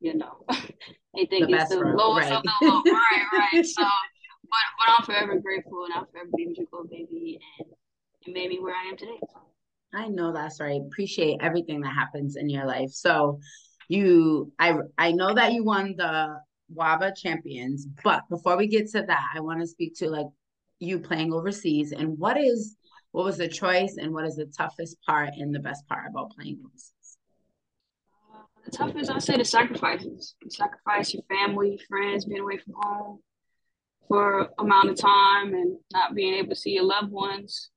you 0.00 0.16
know, 0.16 0.44
they 0.48 1.26
think 1.26 1.48
the 1.48 1.56
it's 1.56 1.70
the 1.70 1.80
route, 1.80 1.96
lowest 1.96 2.30
right. 2.30 2.36
of 2.38 2.42
the 2.42 2.66
low. 2.66 2.82
right, 2.86 3.48
right. 3.52 3.66
So, 3.66 3.82
but 3.82 4.98
I'm 4.98 5.04
forever 5.04 5.38
grateful 5.38 5.84
and 5.84 5.94
I'll 5.94 6.06
forever 6.10 6.28
be 6.36 6.46
with 6.48 6.58
your 6.58 6.84
baby 6.84 7.38
and 7.58 7.68
it 8.26 8.32
made 8.32 8.48
me 8.48 8.58
where 8.58 8.74
I 8.74 8.88
am 8.88 8.96
today. 8.96 9.18
I 9.94 10.08
know 10.08 10.32
that's 10.32 10.60
right. 10.60 10.80
Appreciate 10.80 11.38
everything 11.40 11.80
that 11.82 11.94
happens 11.94 12.36
in 12.36 12.48
your 12.48 12.66
life. 12.66 12.90
So 12.90 13.40
you 13.88 14.52
I 14.58 14.74
I 14.98 15.12
know 15.12 15.34
that 15.34 15.52
you 15.52 15.64
won 15.64 15.94
the 15.96 16.38
WABA 16.74 17.16
champions, 17.16 17.86
but 18.02 18.22
before 18.30 18.56
we 18.56 18.66
get 18.66 18.88
to 18.90 19.02
that, 19.02 19.26
I 19.34 19.40
want 19.40 19.60
to 19.60 19.66
speak 19.66 19.94
to 19.96 20.08
like 20.08 20.26
you 20.78 20.98
playing 20.98 21.32
overseas 21.32 21.92
and 21.92 22.18
what 22.18 22.36
is 22.36 22.76
what 23.12 23.24
was 23.24 23.36
the 23.36 23.48
choice 23.48 23.96
and 23.98 24.12
what 24.12 24.24
is 24.24 24.36
the 24.36 24.46
toughest 24.46 24.96
part 25.06 25.30
and 25.36 25.54
the 25.54 25.60
best 25.60 25.86
part 25.86 26.10
about 26.10 26.30
playing 26.32 26.58
overseas? 26.64 27.18
The 28.64 28.70
toughest, 28.70 29.10
I 29.10 29.18
say, 29.18 29.36
the 29.36 29.44
sacrifices. 29.44 30.34
You 30.42 30.50
sacrifice 30.50 31.12
your 31.12 31.22
family, 31.24 31.78
friends, 31.88 32.24
being 32.24 32.40
away 32.40 32.58
from 32.58 32.74
home 32.76 33.18
for 34.08 34.50
amount 34.58 34.90
of 34.90 34.96
time 34.96 35.52
and 35.54 35.76
not 35.92 36.14
being 36.14 36.34
able 36.34 36.50
to 36.50 36.56
see 36.56 36.70
your 36.70 36.84
loved 36.84 37.10
ones. 37.10 37.70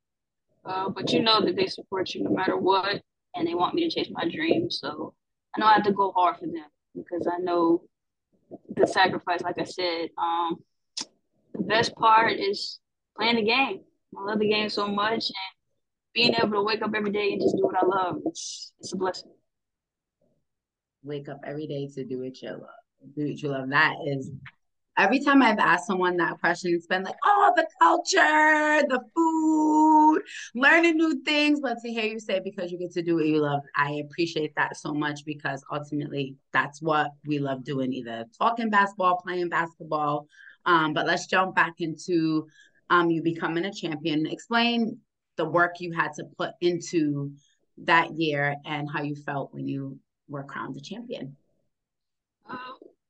Uh, 0.64 0.90
but 0.90 1.12
you 1.12 1.22
know 1.22 1.44
that 1.44 1.56
they 1.56 1.68
support 1.68 2.14
you 2.14 2.24
no 2.24 2.32
matter 2.32 2.58
what, 2.58 3.02
and 3.36 3.48
they 3.48 3.54
want 3.54 3.76
me 3.76 3.88
to 3.88 3.94
chase 3.94 4.12
my 4.12 4.28
dreams. 4.30 4.80
So 4.82 5.14
I 5.56 5.60
know 5.60 5.68
I 5.68 5.74
have 5.74 5.84
to 5.84 5.94
go 5.94 6.12
hard 6.12 6.38
for 6.38 6.48
them 6.48 6.66
because 6.96 7.28
I 7.28 7.38
know 7.40 7.84
the 8.76 8.88
sacrifice. 8.88 9.42
Like 9.42 9.60
I 9.60 9.64
said, 9.64 10.10
um, 10.18 10.58
the 11.54 11.62
best 11.64 11.96
part 11.96 12.34
is 12.34 12.80
playing 13.18 13.38
the 13.38 13.44
game. 13.44 13.82
I 14.18 14.24
love 14.24 14.40
the 14.40 14.50
game 14.50 14.70
so 14.70 14.88
much, 14.88 15.26
and 15.26 15.56
being 16.14 16.34
able 16.36 16.52
to 16.52 16.64
wake 16.64 16.82
up 16.82 16.92
every 16.96 17.12
day 17.12 17.34
and 17.34 17.42
just 17.42 17.56
do 17.56 17.64
what 17.64 17.82
I 17.82 17.86
love. 17.86 18.18
It's 18.26 18.74
it's 18.80 18.94
a 18.94 18.98
blessing. 18.98 19.32
Wake 21.04 21.30
up 21.30 21.40
every 21.46 21.68
day 21.68 21.88
to 21.96 22.06
do 22.06 22.20
what 22.22 22.42
you 22.42 22.50
love. 22.50 23.16
Do 23.16 23.28
what 23.28 23.42
you 23.42 23.50
love. 23.50 23.70
That 23.70 23.94
is 24.08 24.32
every 24.98 25.20
time 25.20 25.42
I've 25.42 25.60
asked 25.60 25.88
someone 25.88 26.18
that 26.18 26.40
question, 26.40 26.74
it's 26.74 26.88
been 26.88 27.04
like, 27.04 27.16
oh, 27.24 27.54
the 27.56 27.68
culture, 27.80 28.88
the 28.88 29.02
food, 29.16 30.22
learning 30.56 30.98
new 30.98 31.22
things. 31.24 31.60
But 31.62 31.78
to 31.82 31.90
hear 31.90 32.06
you 32.06 32.20
say 32.20 32.42
because 32.44 32.72
you 32.72 32.80
get 32.80 32.92
to 32.94 33.02
do 33.02 33.16
what 33.16 33.26
you 33.26 33.38
love, 33.38 33.62
I 33.76 34.04
appreciate 34.06 34.54
that 34.56 34.78
so 34.78 34.94
much 34.94 35.26
because 35.26 35.64
ultimately 35.72 36.36
that's 36.54 36.82
what 36.82 37.12
we 37.26 37.40
love 37.40 37.64
doing, 37.64 37.94
either 37.94 38.26
talking 38.38 38.70
basketball, 38.70 39.22
playing 39.26 39.50
basketball. 39.50 40.28
Um, 40.66 40.94
but 40.94 41.06
let's 41.06 41.28
jump 41.28 41.56
back 41.56 41.76
into 41.80 42.48
um, 42.90 43.10
you 43.10 43.22
becoming 43.22 43.66
a 43.66 43.74
champion. 43.74 44.26
Explain 44.26 45.00
the 45.38 45.46
work 45.46 45.76
you 45.80 45.92
had 45.92 46.14
to 46.14 46.26
put 46.38 46.52
into 46.62 47.32
that 47.80 48.14
year 48.14 48.56
and 48.66 48.90
how 48.90 49.02
you 49.02 49.16
felt 49.16 49.54
when 49.54 49.68
you 49.68 50.00
were 50.28 50.44
crowned 50.44 50.78
a 50.78 50.82
champion. 50.82 51.36
Uh, 52.50 52.56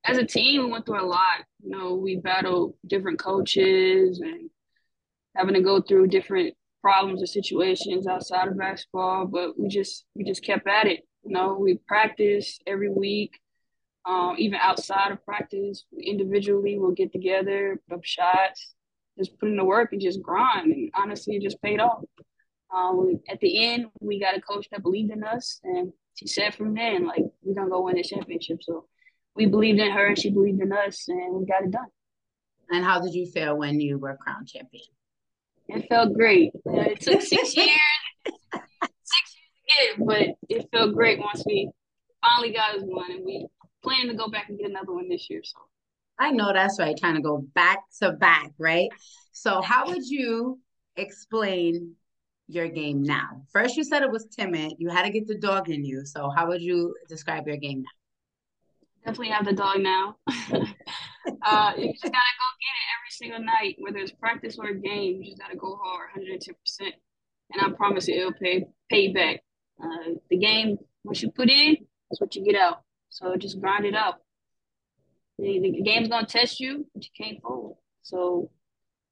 as 0.05 0.17
a 0.17 0.25
team, 0.25 0.63
we 0.63 0.71
went 0.71 0.85
through 0.85 1.01
a 1.01 1.05
lot. 1.05 1.43
You 1.63 1.71
know, 1.71 1.95
we 1.95 2.17
battled 2.17 2.75
different 2.85 3.19
coaches 3.19 4.19
and 4.19 4.49
having 5.35 5.55
to 5.55 5.61
go 5.61 5.81
through 5.81 6.07
different 6.07 6.53
problems 6.81 7.23
or 7.23 7.25
situations 7.25 8.05
outside 8.05 8.47
of 8.47 8.57
basketball, 8.57 9.25
but 9.25 9.59
we 9.59 9.67
just 9.67 10.05
we 10.15 10.23
just 10.23 10.43
kept 10.43 10.67
at 10.67 10.85
it. 10.85 11.01
You 11.23 11.31
know, 11.31 11.57
we 11.59 11.79
practiced 11.87 12.61
every 12.67 12.89
week. 12.89 13.39
Um, 14.05 14.35
even 14.37 14.59
outside 14.61 15.11
of 15.11 15.25
practice, 15.25 15.83
individually, 15.99 16.77
we'll 16.77 16.91
get 16.91 17.11
together, 17.11 17.81
put 17.89 17.95
up 17.95 18.05
shots, 18.05 18.75
just 19.17 19.39
put 19.39 19.49
in 19.49 19.57
the 19.57 19.65
work 19.65 19.93
and 19.93 20.01
just 20.01 20.21
grind. 20.21 20.71
And 20.71 20.91
honestly, 20.93 21.37
it 21.37 21.41
just 21.41 21.59
paid 21.59 21.79
off. 21.79 22.03
Um, 22.71 23.19
at 23.27 23.39
the 23.39 23.65
end, 23.65 23.87
we 23.99 24.19
got 24.19 24.37
a 24.37 24.41
coach 24.41 24.67
that 24.71 24.83
believed 24.83 25.11
in 25.11 25.23
us, 25.23 25.59
and 25.63 25.91
she 26.13 26.27
said 26.27 26.53
from 26.53 26.75
then, 26.75 27.07
like, 27.07 27.23
we're 27.41 27.55
gonna 27.55 27.69
go 27.69 27.81
win 27.81 27.95
this 27.95 28.09
championship. 28.09 28.61
So 28.61 28.85
we 29.35 29.45
believed 29.45 29.79
in 29.79 29.91
her, 29.91 30.07
and 30.07 30.19
she 30.19 30.29
believed 30.29 30.61
in 30.61 30.71
us, 30.71 31.07
and 31.07 31.35
we 31.35 31.45
got 31.45 31.63
it 31.63 31.71
done. 31.71 31.87
And 32.71 32.83
how 32.83 32.99
did 33.01 33.13
you 33.13 33.25
feel 33.27 33.57
when 33.57 33.79
you 33.79 33.97
were 33.97 34.17
crowned 34.17 34.47
champion? 34.47 34.85
It 35.67 35.87
felt 35.89 36.13
great. 36.13 36.51
Uh, 36.67 36.81
it 36.81 37.01
took 37.01 37.21
six 37.21 37.55
years, 37.55 37.69
six 38.25 39.35
years 39.35 39.49
to 39.55 39.65
get 39.67 39.79
it, 39.79 40.05
but 40.05 40.21
it 40.49 40.67
felt 40.71 40.93
great 40.93 41.19
once 41.19 41.43
we 41.45 41.69
finally 42.21 42.53
got 42.53 42.75
us 42.75 42.81
one, 42.83 43.11
and 43.11 43.25
we 43.25 43.47
plan 43.83 44.07
to 44.07 44.13
go 44.13 44.29
back 44.29 44.49
and 44.49 44.57
get 44.57 44.69
another 44.69 44.93
one 44.93 45.09
this 45.09 45.29
year. 45.29 45.41
So 45.43 45.59
I 46.17 46.31
know 46.31 46.53
that's 46.53 46.79
right, 46.79 46.95
trying 46.97 47.15
to 47.15 47.21
go 47.21 47.45
back 47.53 47.79
to 47.99 48.11
back, 48.13 48.51
right? 48.57 48.89
So, 49.31 49.61
how 49.61 49.87
would 49.87 50.05
you 50.05 50.59
explain 50.95 51.95
your 52.47 52.67
game 52.67 53.03
now? 53.03 53.41
First, 53.51 53.75
you 53.75 53.83
said 53.83 54.01
it 54.01 54.11
was 54.11 54.25
timid. 54.25 54.73
You 54.77 54.89
had 54.89 55.03
to 55.03 55.09
get 55.09 55.27
the 55.27 55.37
dog 55.37 55.69
in 55.69 55.83
you. 55.83 56.05
So, 56.05 56.29
how 56.29 56.47
would 56.47 56.61
you 56.61 56.95
describe 57.09 57.47
your 57.47 57.57
game 57.57 57.81
now? 57.81 57.89
Definitely 59.05 59.29
have 59.29 59.45
the 59.45 59.53
dog 59.53 59.81
now. 59.81 60.15
uh, 60.27 61.73
you 61.77 61.93
just 61.93 62.03
gotta 62.03 62.33
go 62.41 62.47
get 62.59 62.73
it 62.73 62.87
every 62.95 63.11
single 63.11 63.39
night, 63.39 63.75
whether 63.77 63.99
it's 63.99 64.11
practice 64.11 64.57
or 64.57 64.69
a 64.69 64.75
game. 64.75 65.21
You 65.21 65.25
just 65.25 65.37
gotta 65.37 65.55
go 65.55 65.79
hard, 65.83 66.09
110 66.15 66.55
percent, 66.55 66.95
and 67.53 67.61
I 67.61 67.75
promise 67.75 68.07
you, 68.07 68.15
it'll 68.15 68.33
pay 68.33 68.65
pay 68.89 69.13
back. 69.13 69.41
Uh, 69.81 70.15
the 70.29 70.37
game, 70.37 70.77
once 71.03 71.21
you 71.21 71.29
put 71.29 71.49
in, 71.49 71.77
that's 72.09 72.19
what 72.19 72.35
you 72.35 72.43
get 72.43 72.55
out. 72.55 72.81
So 73.09 73.35
just 73.35 73.61
grind 73.61 73.85
it 73.85 73.93
out. 73.95 74.15
The, 75.37 75.59
the 75.59 75.81
game's 75.83 76.07
gonna 76.07 76.25
test 76.25 76.59
you, 76.59 76.87
but 76.93 77.03
you 77.03 77.11
can't 77.15 77.41
fold. 77.43 77.77
So 78.01 78.49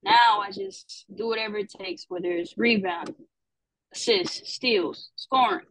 now 0.03 0.39
I 0.41 0.49
just 0.51 1.05
do 1.13 1.27
whatever 1.27 1.57
it 1.57 1.69
takes, 1.69 2.05
whether 2.07 2.31
it's 2.31 2.57
rebounding, 2.57 3.27
assists, 3.93 4.53
steals, 4.53 5.11
scoring. 5.15 5.65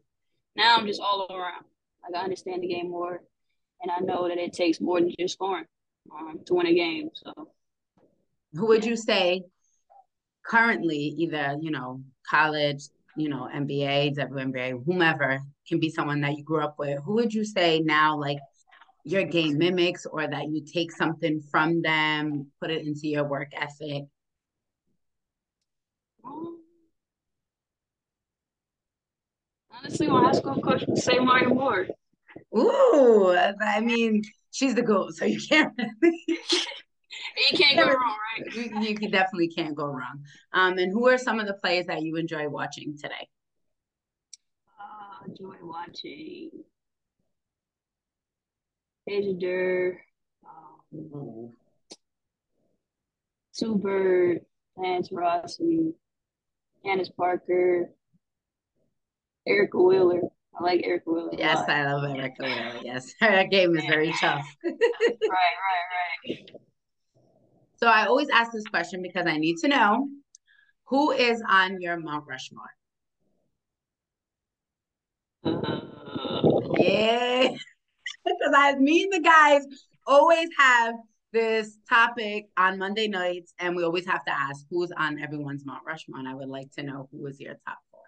Now 0.55 0.77
I'm 0.77 0.87
just 0.87 1.01
all 1.01 1.27
around. 1.29 1.65
Like 2.03 2.21
I 2.21 2.25
understand 2.25 2.63
the 2.63 2.69
game 2.69 2.91
more, 2.91 3.23
and 3.83 3.91
I 3.91 3.99
know 3.99 4.29
that 4.29 4.39
it 4.39 4.53
takes 4.53 4.81
more 4.81 5.01
than 5.01 5.13
just 5.19 5.35
scoring 5.35 5.65
um, 6.17 6.41
to 6.47 6.55
win 6.55 6.67
a 6.67 6.75
game. 6.75 7.11
So, 7.15 7.33
who 8.55 8.69
would 8.69 8.85
you 8.85 8.97
say 8.97 9.43
currently, 10.45 11.15
either 11.19 11.57
you 11.61 11.71
know, 11.71 12.03
college, 12.29 12.85
you 13.17 13.29
know, 13.29 13.49
NBA, 13.53 14.17
WNBA, 14.17 14.85
whomever 14.85 15.41
can 15.69 15.81
be 15.81 15.91
someone 15.91 16.21
that 16.21 16.37
you 16.37 16.45
grew 16.45 16.63
up 16.63 16.77
with? 16.79 17.01
Who 17.05 17.15
would 17.15 17.35
you 17.35 17.45
say 17.45 17.81
now, 17.81 18.17
like 18.19 18.39
your 19.05 19.25
game 19.25 19.59
mimics 19.59 20.07
or 20.07 20.27
that 20.27 20.49
you 20.49 20.65
take 20.65 20.93
something 20.93 21.43
from 21.51 21.83
them, 21.83 22.47
put 22.61 22.71
it 22.71 22.87
into 22.87 23.09
your 23.09 23.25
work 23.25 23.49
ethic? 23.55 24.05
Honestly, 29.75 30.07
my 30.07 30.23
high 30.23 30.33
school 30.33 30.61
coach 30.61 30.85
would 30.87 30.99
say 30.99 31.19
Maya 31.19 31.49
Moore. 31.49 31.89
Ooh, 32.57 33.35
I 33.35 33.81
mean, 33.81 34.23
she's 34.51 34.75
the 34.75 34.83
goat, 34.83 35.15
so 35.15 35.25
you 35.25 35.41
can't. 35.49 35.73
you 36.03 36.39
can't 37.55 37.79
go 37.79 37.87
wrong, 37.87 38.17
right? 38.39 38.55
You, 38.55 38.97
you 39.01 39.09
definitely 39.11 39.49
can't 39.49 39.75
go 39.75 39.87
wrong. 39.87 40.25
Um, 40.53 40.79
and 40.79 40.93
who 40.93 41.09
are 41.09 41.19
some 41.19 41.41
of 41.41 41.47
the 41.47 41.55
plays 41.55 41.87
that 41.87 42.03
you 42.03 42.17
enjoy 42.17 42.49
watching 42.49 42.97
today? 42.97 43.29
Uh, 44.79 45.27
enjoy 45.27 45.57
watching 45.63 46.51
A'ja 49.09 49.95
um, 50.45 51.53
Sue 53.53 53.77
Bird, 53.77 54.41
Lance 54.77 55.11
Rossi, 55.13 55.95
Candace 56.85 57.11
Parker, 57.11 57.91
Erica 59.47 59.79
Wheeler. 59.81 60.23
I 60.59 60.63
like 60.63 60.85
Erica 60.85 61.11
Wheeler. 61.11 61.31
Yes, 61.37 61.59
I 61.69 61.93
love 61.93 62.05
Erica 62.17 62.43
Wheeler. 62.43 62.81
Yes, 62.83 63.13
her 63.21 63.45
game 63.45 63.77
is 63.77 63.85
very 63.85 64.13
tough. 64.21 64.45
right, 64.65 64.77
right, 65.31 66.29
right. 66.29 66.51
So 67.77 67.89
I 67.89 68.07
always 68.07 68.29
ask 68.33 68.53
this 68.53 68.67
question 68.67 69.03
because 69.03 69.27
I 69.27 69.39
need 69.39 69.57
to 69.59 69.69
know 69.69 70.09
who 70.85 71.11
is 71.11 71.43
on 71.49 71.81
your 71.81 71.99
Mount 71.99 72.25
Rushmore. 72.29 72.71
Uh, 75.45 76.61
yeah 76.79 77.49
because 78.25 78.55
I, 78.55 78.75
me 78.77 79.05
and 79.05 79.13
the 79.13 79.21
guys 79.21 79.63
always 80.07 80.49
have 80.59 80.95
this 81.33 81.79
topic 81.89 82.49
on 82.57 82.79
Monday 82.79 83.09
nights, 83.09 83.55
and 83.59 83.75
we 83.75 83.85
always 83.85 84.07
have 84.07 84.25
to 84.27 84.33
ask 84.33 84.67
who's 84.71 84.93
on 84.97 85.19
everyone's 85.19 85.65
Mount 85.65 85.83
Rushmore. 85.87 86.19
And 86.19 86.29
I 86.29 86.35
would 86.35 86.49
like 86.49 86.71
to 86.73 86.83
know 86.83 87.09
who 87.11 87.27
is 87.27 87.41
your 87.41 87.55
top 87.67 87.79
four. 87.91 88.01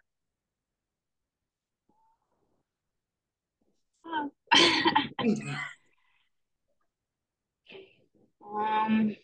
Um. 8.54 9.16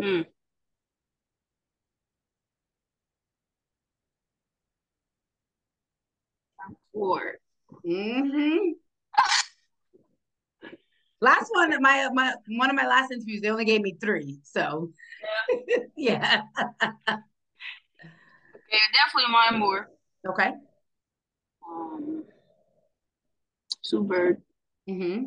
Hmm. 0.00 0.22
Four. 6.92 7.34
Mm-hmm. 7.86 8.72
Last 11.20 11.50
one, 11.54 11.80
my 11.80 12.08
my 12.12 12.34
one 12.48 12.70
of 12.70 12.76
my 12.76 12.86
last 12.86 13.10
interviews, 13.10 13.40
they 13.40 13.48
only 13.50 13.64
gave 13.64 13.80
me 13.80 13.96
three. 14.00 14.40
So 14.42 14.90
yeah. 15.48 15.80
yeah. 15.96 16.42
okay, 16.58 17.16
definitely 18.92 19.30
Maya 19.30 19.52
Moore. 19.56 19.88
Okay. 20.28 20.52
Um 21.66 22.24
Bird. 23.92 24.42
Mm-hmm. 24.88 25.24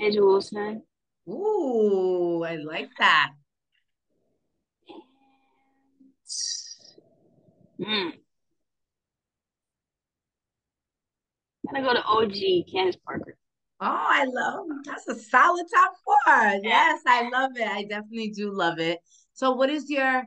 A'ja 0.00 0.20
Wilson. 0.20 0.82
Ooh, 1.28 2.42
I 2.44 2.56
like 2.56 2.90
that. 2.98 3.32
Mm. 7.80 8.12
I'm 11.68 11.74
gonna 11.74 11.86
go 11.86 11.94
to 11.94 12.04
OG 12.04 12.70
Candace 12.70 12.96
Parker. 13.04 13.36
Oh, 13.80 13.86
I 13.86 14.24
love 14.24 14.66
that's 14.84 15.08
a 15.08 15.14
solid 15.14 15.66
top 15.74 15.94
four. 16.04 16.60
Yes, 16.62 17.00
I 17.06 17.28
love 17.30 17.52
it. 17.56 17.66
I 17.66 17.82
definitely 17.84 18.30
do 18.30 18.52
love 18.52 18.78
it. 18.78 19.00
So, 19.32 19.52
what 19.52 19.70
is 19.70 19.90
your 19.90 20.24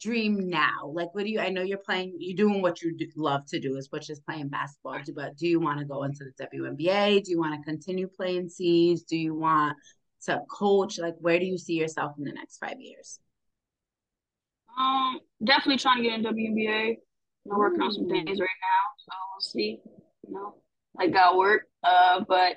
dream 0.00 0.48
now? 0.48 0.86
Like, 0.92 1.14
what 1.14 1.24
do 1.24 1.30
you? 1.30 1.40
I 1.40 1.50
know 1.50 1.62
you're 1.62 1.78
playing. 1.78 2.16
You're 2.18 2.36
doing 2.36 2.62
what 2.62 2.82
you 2.82 2.96
do, 2.96 3.06
love 3.16 3.46
to 3.46 3.60
do, 3.60 3.76
is 3.76 3.90
which 3.90 4.10
is 4.10 4.20
playing 4.20 4.48
basketball. 4.48 4.98
But 5.14 5.36
do 5.36 5.46
you 5.46 5.60
want 5.60 5.78
to 5.78 5.84
go 5.84 6.04
into 6.04 6.24
the 6.24 6.46
WNBA? 6.46 7.24
Do 7.24 7.30
you 7.30 7.38
want 7.38 7.54
to 7.54 7.64
continue 7.64 8.08
playing 8.08 8.48
C's? 8.48 9.02
Do 9.02 9.16
you 9.16 9.34
want 9.34 9.76
to 10.22 10.40
coach? 10.50 10.98
Like, 10.98 11.16
where 11.20 11.38
do 11.38 11.46
you 11.46 11.58
see 11.58 11.74
yourself 11.74 12.14
in 12.18 12.24
the 12.24 12.32
next 12.32 12.58
five 12.58 12.80
years? 12.80 13.20
Um, 14.78 15.20
definitely 15.44 15.78
trying 15.78 15.98
to 15.98 16.02
get 16.02 16.18
in 16.18 16.24
WNBA. 16.24 16.96
I'm 17.50 17.58
working 17.58 17.80
on 17.80 17.92
some 17.92 18.08
things 18.08 18.40
right 18.40 18.60
now, 18.62 18.84
so 18.98 19.12
we'll 19.34 19.40
see. 19.40 19.78
You 20.26 20.34
know, 20.34 20.54
I 20.98 21.08
got 21.08 21.36
work. 21.36 21.62
Uh, 21.82 22.20
but 22.28 22.56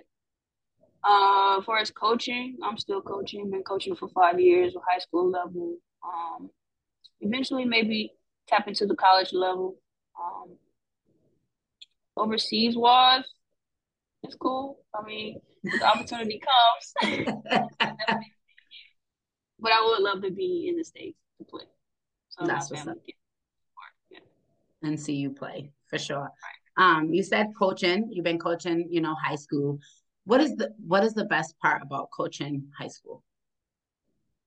uh, 1.04 1.58
as 1.60 1.66
far 1.66 1.80
as 1.80 1.92
coaching, 1.92 2.58
I'm 2.64 2.78
still 2.78 3.02
coaching. 3.02 3.50
Been 3.50 3.64
coaching 3.64 3.96
for 3.96 4.08
five 4.10 4.40
years, 4.40 4.74
with 4.74 4.84
high 4.90 5.00
school 5.00 5.30
level. 5.30 5.78
Um, 6.06 6.50
eventually 7.24 7.66
maybe 7.66 8.14
tap 8.48 8.68
into 8.68 8.86
the 8.86 8.96
college 8.96 9.34
level. 9.34 9.76
Um, 10.20 10.58
overseas 12.16 12.76
was 12.78 13.24
it's 14.24 14.36
cool. 14.36 14.80
I 14.94 15.04
mean, 15.04 15.40
the 15.64 15.84
opportunity 15.84 16.40
comes. 16.40 17.20
but 19.60 19.72
I 19.72 19.86
would 19.86 20.02
love 20.02 20.22
to 20.24 20.32
be 20.32 20.68
in 20.70 20.78
the 20.78 20.84
states 20.84 21.18
to 21.38 21.46
play. 21.46 21.66
So 22.30 22.46
that's 22.48 22.72
what's 22.72 22.88
up. 22.88 22.98
Yeah. 24.10 24.20
And 24.82 25.00
see 25.00 25.16
you 25.16 25.32
play 25.32 25.72
for 25.90 26.00
sure. 26.00 26.30
Um, 26.78 27.14
you 27.14 27.22
said 27.22 27.48
coaching. 27.58 28.10
You've 28.12 28.26
been 28.26 28.40
coaching, 28.40 28.88
you 28.90 29.02
know, 29.02 29.16
high 29.16 29.36
school. 29.36 29.80
What 30.26 30.42
is 30.42 30.56
the 30.56 30.74
what 30.88 31.04
is 31.04 31.14
the 31.14 31.26
best 31.26 31.56
part 31.60 31.82
about 31.82 32.10
coaching 32.16 32.64
high 32.78 32.88
school? 32.88 33.24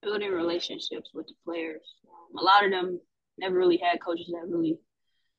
Building 0.03 0.33
relationships 0.33 1.11
with 1.15 1.27
the 1.27 1.35
players. 1.45 1.83
Um, 2.27 2.39
a 2.39 2.43
lot 2.43 2.65
of 2.65 2.71
them 2.71 3.01
never 3.39 3.57
really 3.57 3.77
had 3.79 4.03
coaches 4.03 4.31
that 4.33 4.49
really 4.49 4.79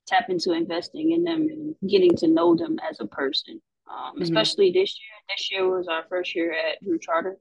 tap 0.08 0.30
into 0.30 0.54
investing 0.54 1.12
in 1.12 1.24
them 1.24 1.42
and 1.42 1.76
getting 1.90 2.16
to 2.16 2.28
know 2.28 2.56
them 2.56 2.78
as 2.90 3.00
a 3.00 3.06
person. 3.06 3.62
Um, 3.90 4.14
mm-hmm. 4.14 4.22
Especially 4.24 4.72
this 4.72 4.98
year. 5.00 5.36
This 5.36 5.52
year 5.52 5.70
was 5.70 5.88
our 5.88 6.04
first 6.10 6.36
year 6.36 6.54
at 6.54 6.84
Drew 6.84 7.00
Charter, 7.00 7.38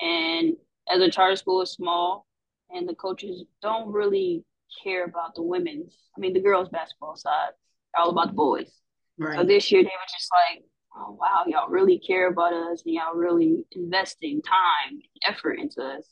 and 0.00 0.54
as 0.90 1.00
a 1.00 1.10
charter 1.10 1.36
school 1.36 1.62
is 1.62 1.72
small, 1.72 2.26
and 2.70 2.88
the 2.88 2.94
coaches 2.94 3.44
don't 3.62 3.90
really 3.90 4.44
care 4.82 5.04
about 5.04 5.34
the 5.34 5.42
women's. 5.42 5.96
I 6.16 6.20
mean, 6.20 6.32
the 6.32 6.40
girls' 6.40 6.68
basketball 6.68 7.16
side, 7.16 7.50
all 7.96 8.10
about 8.10 8.28
the 8.28 8.34
boys. 8.34 8.70
Right. 9.18 9.38
So 9.38 9.44
this 9.44 9.70
year 9.70 9.82
they 9.82 9.86
were 9.86 10.12
just 10.14 10.30
like, 10.50 10.64
oh 10.96 11.16
wow, 11.18 11.44
y'all 11.46 11.70
really 11.70 11.98
care 11.98 12.28
about 12.28 12.52
us, 12.52 12.82
and 12.84 12.94
y'all 12.94 13.14
really 13.14 13.64
investing 13.72 14.42
time, 14.42 14.90
and 14.90 15.02
effort 15.26 15.54
into 15.58 15.82
us. 15.82 16.06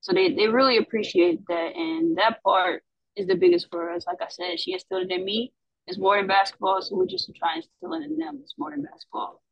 So 0.00 0.12
they 0.12 0.32
they 0.32 0.48
really 0.48 0.78
appreciate 0.78 1.40
that, 1.48 1.72
and 1.74 2.16
that 2.18 2.42
part 2.42 2.82
is 3.16 3.26
the 3.26 3.34
biggest 3.34 3.68
for 3.70 3.90
us. 3.90 4.06
Like 4.06 4.18
I 4.20 4.28
said, 4.28 4.60
she 4.60 4.72
instilled 4.72 5.10
it 5.10 5.12
in 5.12 5.24
me. 5.24 5.52
It's 5.86 5.98
more 5.98 6.16
than 6.16 6.26
basketball, 6.26 6.80
so 6.82 6.96
we're 6.96 7.06
just 7.06 7.30
trying 7.36 7.62
to 7.62 7.68
instill 7.68 7.94
it 7.94 8.04
in 8.04 8.18
them. 8.18 8.38
It's 8.42 8.54
more 8.58 8.70
than 8.70 8.82
basketball. 8.82 9.42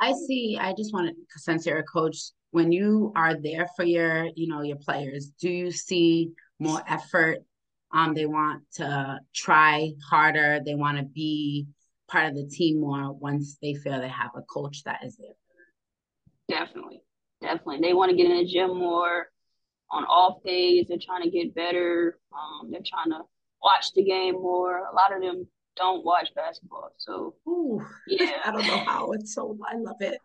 I 0.00 0.12
see. 0.12 0.58
I 0.60 0.74
just 0.74 0.92
wanted, 0.92 1.14
since 1.30 1.64
you're 1.64 1.78
a 1.78 1.84
coach, 1.84 2.18
when 2.50 2.70
you 2.72 3.12
are 3.16 3.34
there 3.34 3.68
for 3.76 3.84
your, 3.84 4.28
you 4.34 4.48
know, 4.48 4.62
your 4.62 4.76
players, 4.76 5.32
do 5.40 5.48
you 5.48 5.70
see 5.70 6.32
more 6.58 6.82
effort? 6.86 7.38
Um, 7.92 8.12
they 8.12 8.26
want 8.26 8.64
to 8.74 9.20
try 9.34 9.92
harder. 10.10 10.60
They 10.64 10.74
want 10.74 10.98
to 10.98 11.04
be 11.04 11.66
part 12.08 12.26
of 12.26 12.34
the 12.34 12.46
team 12.46 12.80
more 12.80 13.12
once 13.12 13.56
they 13.62 13.74
feel 13.74 14.00
they 14.00 14.08
have 14.08 14.32
a 14.36 14.42
coach 14.42 14.84
that 14.84 15.04
is 15.04 15.16
there. 15.16 15.34
Definitely, 16.48 17.02
definitely. 17.40 17.80
They 17.80 17.94
want 17.94 18.10
to 18.10 18.16
get 18.16 18.30
in 18.30 18.36
the 18.36 18.44
gym 18.44 18.76
more 18.76 19.28
on 19.90 20.04
off 20.04 20.42
days. 20.44 20.86
They're 20.88 20.98
trying 20.98 21.22
to 21.22 21.30
get 21.30 21.54
better. 21.54 22.18
Um, 22.32 22.70
they're 22.70 22.80
trying 22.84 23.10
to 23.10 23.20
watch 23.62 23.92
the 23.94 24.04
game 24.04 24.34
more. 24.34 24.78
A 24.78 24.94
lot 24.94 25.14
of 25.14 25.22
them 25.22 25.46
don't 25.76 26.04
watch 26.04 26.34
basketball, 26.34 26.92
so 26.96 27.34
Ooh, 27.46 27.84
yeah, 28.08 28.40
I 28.44 28.50
don't 28.50 28.66
know 28.66 28.78
how 28.78 29.12
it's 29.12 29.34
so. 29.34 29.58
I 29.70 29.76
love 29.76 29.96
it. 30.00 30.18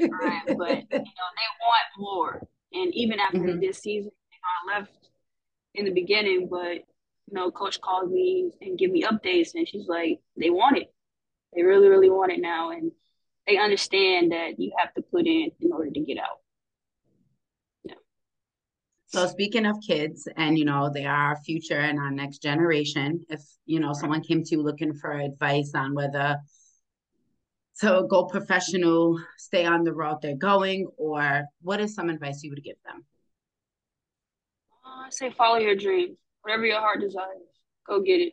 Right, 0.00 0.10
right, 0.20 0.42
but 0.46 0.56
you 0.56 0.98
know 0.98 1.30
they 1.36 1.50
want 1.60 1.88
more. 1.98 2.42
And 2.72 2.94
even 2.94 3.20
after 3.20 3.38
mm-hmm. 3.38 3.60
this 3.60 3.78
season, 3.78 4.10
you 4.32 4.70
know, 4.70 4.74
I 4.74 4.78
left 4.78 5.10
in 5.74 5.84
the 5.84 5.92
beginning, 5.92 6.48
but 6.50 6.76
you 7.26 7.32
know, 7.32 7.50
coach 7.50 7.80
called 7.80 8.10
me 8.10 8.50
and 8.60 8.78
give 8.78 8.90
me 8.90 9.02
updates, 9.02 9.54
and 9.54 9.68
she's 9.68 9.86
like, 9.86 10.20
they 10.36 10.50
want 10.50 10.78
it. 10.78 10.92
They 11.54 11.62
really, 11.62 11.88
really 11.88 12.10
want 12.10 12.32
it 12.32 12.40
now, 12.40 12.70
and 12.70 12.90
they 13.46 13.58
understand 13.58 14.32
that 14.32 14.58
you 14.58 14.72
have 14.78 14.92
to 14.94 15.02
put 15.02 15.26
in 15.26 15.50
in 15.60 15.72
order 15.72 15.90
to 15.90 16.00
get 16.00 16.18
out. 16.18 16.40
So 19.14 19.28
speaking 19.28 19.64
of 19.64 19.76
kids, 19.80 20.26
and 20.36 20.58
you 20.58 20.64
know, 20.64 20.90
they 20.92 21.04
are 21.04 21.28
our 21.28 21.36
future 21.36 21.78
and 21.78 22.00
our 22.00 22.10
next 22.10 22.38
generation. 22.42 23.24
If 23.28 23.42
you 23.64 23.78
know 23.78 23.92
someone 23.92 24.24
came 24.24 24.42
to 24.42 24.56
you 24.56 24.60
looking 24.60 24.92
for 24.92 25.12
advice 25.12 25.70
on 25.72 25.94
whether 25.94 26.40
to 27.78 28.06
go 28.10 28.24
professional, 28.24 29.20
stay 29.38 29.66
on 29.66 29.84
the 29.84 29.92
route 29.92 30.20
they're 30.20 30.34
going, 30.34 30.88
or 30.96 31.44
what 31.62 31.80
is 31.80 31.94
some 31.94 32.10
advice 32.10 32.42
you 32.42 32.50
would 32.50 32.64
give 32.64 32.74
them? 32.84 33.04
Uh, 34.84 35.06
I 35.06 35.10
say 35.10 35.30
follow 35.30 35.58
your 35.58 35.76
dreams. 35.76 36.18
Whatever 36.42 36.66
your 36.66 36.80
heart 36.80 37.00
desires, 37.00 37.54
go 37.86 38.00
get 38.00 38.20
it. 38.20 38.32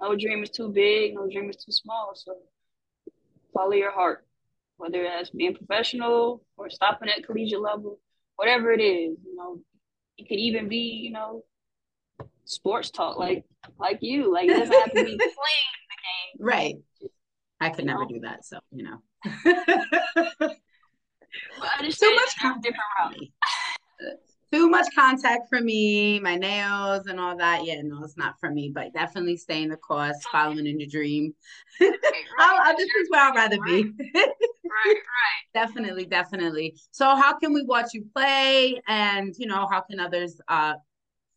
No 0.00 0.16
dream 0.16 0.42
is 0.42 0.48
too 0.48 0.70
big, 0.70 1.16
no 1.16 1.28
dream 1.30 1.50
is 1.50 1.56
too 1.56 1.72
small. 1.72 2.12
So 2.14 2.32
follow 3.52 3.72
your 3.72 3.92
heart, 3.92 4.24
whether 4.78 5.02
that's 5.02 5.28
being 5.28 5.54
professional 5.54 6.42
or 6.56 6.70
stopping 6.70 7.10
at 7.10 7.26
collegiate 7.26 7.60
level, 7.60 8.00
whatever 8.36 8.72
it 8.72 8.80
is. 8.80 9.18
You 9.22 9.36
know, 9.36 9.60
it 10.18 10.28
could 10.28 10.38
even 10.38 10.68
be, 10.68 11.00
you 11.02 11.12
know, 11.12 11.44
sports 12.44 12.90
talk 12.90 13.18
like 13.18 13.44
like 13.78 13.98
you. 14.00 14.32
Like 14.32 14.48
it 14.48 14.58
doesn't 14.58 14.72
have 14.72 14.90
to 14.90 14.94
be 14.94 15.16
playing 15.16 15.16
the 15.16 15.98
game. 16.02 16.46
Right. 16.46 16.74
I 17.60 17.70
could 17.70 17.86
never 17.86 18.02
know? 18.02 18.08
do 18.08 18.20
that. 18.20 18.44
So, 18.44 18.58
you 18.70 18.84
know. 18.84 18.98
well, 20.40 20.54
too 21.90 22.14
much 22.14 22.34
different 22.62 22.82
Too 24.50 24.70
much 24.70 24.86
contact 24.94 25.48
for 25.50 25.60
me, 25.60 26.18
my 26.20 26.36
nails 26.36 27.06
and 27.06 27.20
all 27.20 27.36
that. 27.36 27.66
Yeah, 27.66 27.82
no, 27.82 28.02
it's 28.02 28.16
not 28.16 28.34
for 28.40 28.50
me, 28.50 28.70
but 28.74 28.94
definitely 28.94 29.36
staying 29.36 29.68
the 29.68 29.76
course, 29.76 30.16
following 30.32 30.66
in 30.66 30.80
your 30.80 30.88
dream. 30.88 31.34
Right, 31.80 31.92
right. 32.02 32.60
I'll, 32.64 32.76
this 32.76 32.88
is 32.88 33.10
where 33.10 33.20
I'd 33.20 33.34
rather 33.34 33.58
be. 33.66 33.82
right, 33.84 34.24
right. 34.64 34.96
Definitely, 35.52 36.06
definitely. 36.06 36.76
So 36.92 37.14
how 37.14 37.38
can 37.38 37.52
we 37.52 37.62
watch 37.64 37.88
you 37.92 38.06
play 38.14 38.80
and 38.88 39.34
you 39.36 39.46
know, 39.46 39.66
how 39.70 39.82
can 39.82 40.00
others 40.00 40.40
uh 40.48 40.74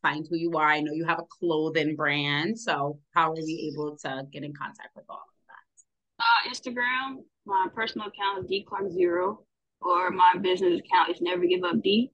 find 0.02 0.26
who 0.30 0.38
you 0.38 0.54
are? 0.54 0.68
I 0.68 0.80
know 0.80 0.94
you 0.94 1.06
have 1.06 1.20
a 1.20 1.26
clothing 1.40 1.98
brand. 1.98 2.58
So 2.58 3.00
how 3.14 3.32
are 3.32 3.36
we 3.36 3.72
able 3.74 3.98
to 3.98 4.26
get 4.32 4.44
in 4.44 4.54
contact 4.54 4.96
with 4.96 5.06
all 5.10 5.18
of 5.18 5.34
that? 5.50 6.24
Uh 6.24 6.50
Instagram, 6.50 7.24
my 7.46 7.68
personal 7.76 8.08
account 8.08 8.40
is 8.40 8.46
D 8.46 8.66
Clark 8.68 8.90
Zero, 8.90 9.44
or 9.82 10.12
my 10.12 10.36
business 10.42 10.80
account 10.80 11.10
is 11.10 11.20
Never 11.20 11.46
Give 11.46 11.66
Up 11.66 11.82
D. 11.82 12.10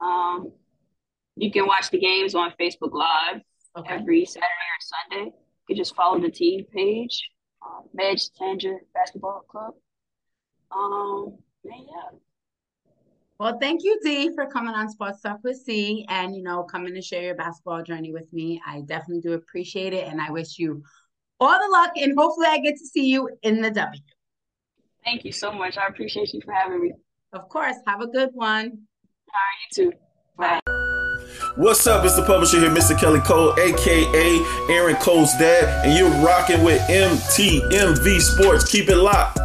Um 0.00 0.52
you 1.36 1.50
can 1.52 1.66
watch 1.66 1.90
the 1.90 1.98
games 1.98 2.34
on 2.34 2.52
Facebook 2.58 2.92
Live 2.92 3.42
okay. 3.76 3.94
every 3.94 4.24
Saturday 4.24 4.46
or 4.46 4.80
Sunday. 4.80 5.24
You 5.26 5.74
can 5.74 5.76
just 5.76 5.94
follow 5.94 6.18
the 6.18 6.30
team 6.30 6.64
page, 6.74 7.28
uh, 7.62 7.82
Medj 7.98 8.30
Tanger 8.40 8.76
Basketball 8.94 9.44
Club. 9.48 9.74
Um, 10.70 11.36
yeah. 11.62 12.18
Well, 13.38 13.58
thank 13.60 13.84
you, 13.84 14.00
Dee, 14.02 14.34
for 14.34 14.46
coming 14.46 14.74
on 14.74 14.88
Sports 14.88 15.20
Talk 15.20 15.40
with 15.44 15.58
C 15.58 16.06
and, 16.08 16.34
you 16.34 16.42
know, 16.42 16.62
coming 16.62 16.94
to 16.94 17.02
share 17.02 17.22
your 17.22 17.34
basketball 17.34 17.82
journey 17.82 18.12
with 18.12 18.32
me. 18.32 18.62
I 18.66 18.80
definitely 18.80 19.20
do 19.20 19.34
appreciate 19.34 19.92
it. 19.92 20.08
And 20.08 20.22
I 20.22 20.30
wish 20.30 20.58
you 20.58 20.82
all 21.38 21.50
the 21.50 21.70
luck 21.70 21.92
and 21.96 22.18
hopefully 22.18 22.46
I 22.48 22.58
get 22.58 22.78
to 22.78 22.86
see 22.86 23.08
you 23.08 23.28
in 23.42 23.60
the 23.60 23.70
W. 23.70 24.00
Thank 25.04 25.24
you 25.26 25.32
so 25.32 25.52
much. 25.52 25.76
I 25.76 25.86
appreciate 25.86 26.32
you 26.32 26.40
for 26.42 26.52
having 26.52 26.80
me. 26.80 26.92
Of 27.34 27.48
course. 27.50 27.76
Have 27.86 28.00
a 28.00 28.06
good 28.06 28.30
one. 28.32 28.86
All 29.28 29.40
right, 29.40 29.76
you 29.76 29.90
too. 29.90 29.92
Bye. 30.38 30.60
What's 31.56 31.86
up? 31.86 32.04
It's 32.04 32.16
the 32.16 32.22
publisher 32.22 32.60
here, 32.60 32.70
Mr. 32.70 32.98
Kelly 32.98 33.20
Cole, 33.20 33.54
aka 33.58 34.44
Aaron 34.68 34.96
Cole's 34.96 35.32
dad, 35.38 35.86
and 35.86 35.96
you're 35.96 36.10
rocking 36.24 36.62
with 36.62 36.80
MTMV 36.82 38.20
Sports. 38.20 38.70
Keep 38.70 38.88
it 38.90 38.96
locked. 38.96 39.38